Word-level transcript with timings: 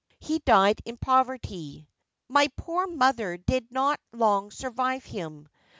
He 0.19 0.39
died 0.39 0.81
in 0.83 0.97
poverty. 0.97 1.87
My 2.27 2.47
poor 2.57 2.87
mother 2.87 3.37
did 3.37 3.71
not 3.71 3.99
long 4.11 4.49
survive 4.49 5.05
him. 5.05 5.47